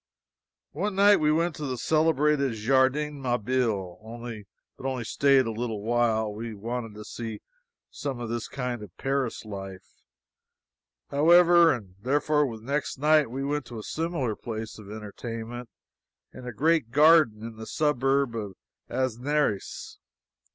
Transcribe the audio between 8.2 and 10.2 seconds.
this kind of Paris life,